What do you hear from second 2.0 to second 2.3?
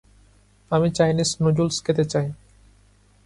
চাই।